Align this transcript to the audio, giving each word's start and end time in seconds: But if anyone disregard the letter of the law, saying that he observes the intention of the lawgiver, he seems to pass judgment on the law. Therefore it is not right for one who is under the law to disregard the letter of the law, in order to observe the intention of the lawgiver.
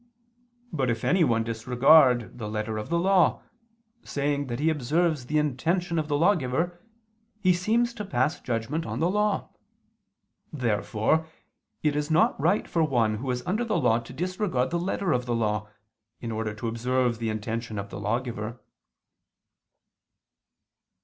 But 0.73 0.89
if 0.89 1.03
anyone 1.03 1.43
disregard 1.43 2.39
the 2.39 2.49
letter 2.49 2.79
of 2.79 2.89
the 2.89 2.97
law, 2.97 3.43
saying 4.03 4.47
that 4.47 4.59
he 4.59 4.71
observes 4.71 5.27
the 5.27 5.37
intention 5.37 5.99
of 5.99 6.07
the 6.07 6.17
lawgiver, 6.17 6.81
he 7.39 7.53
seems 7.53 7.93
to 7.93 8.03
pass 8.03 8.41
judgment 8.41 8.83
on 8.87 8.99
the 8.99 9.11
law. 9.11 9.49
Therefore 10.51 11.27
it 11.83 11.95
is 11.95 12.09
not 12.09 12.41
right 12.41 12.67
for 12.67 12.83
one 12.83 13.17
who 13.17 13.29
is 13.29 13.45
under 13.45 13.63
the 13.63 13.77
law 13.77 13.99
to 13.99 14.11
disregard 14.11 14.71
the 14.71 14.79
letter 14.79 15.11
of 15.11 15.27
the 15.27 15.35
law, 15.35 15.69
in 16.19 16.31
order 16.31 16.55
to 16.55 16.67
observe 16.67 17.19
the 17.19 17.29
intention 17.29 17.77
of 17.77 17.91
the 17.91 17.99
lawgiver. 17.99 18.59